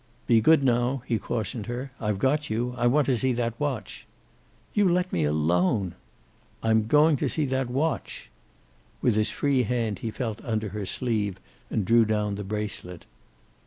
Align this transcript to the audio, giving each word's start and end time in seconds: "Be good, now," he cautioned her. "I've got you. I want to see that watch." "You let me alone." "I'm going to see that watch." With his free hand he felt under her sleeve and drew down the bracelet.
"Be 0.25 0.41
good, 0.41 0.63
now," 0.63 1.03
he 1.05 1.19
cautioned 1.19 1.67
her. 1.67 1.91
"I've 1.99 2.17
got 2.17 2.49
you. 2.49 2.73
I 2.75 2.87
want 2.87 3.05
to 3.05 3.15
see 3.15 3.33
that 3.33 3.59
watch." 3.59 4.07
"You 4.73 4.89
let 4.89 5.13
me 5.13 5.25
alone." 5.25 5.93
"I'm 6.63 6.87
going 6.87 7.17
to 7.17 7.29
see 7.29 7.45
that 7.45 7.69
watch." 7.69 8.31
With 9.03 9.13
his 9.13 9.29
free 9.29 9.61
hand 9.61 9.99
he 9.99 10.09
felt 10.09 10.43
under 10.43 10.69
her 10.69 10.87
sleeve 10.87 11.37
and 11.69 11.85
drew 11.85 12.03
down 12.05 12.33
the 12.33 12.43
bracelet. 12.43 13.05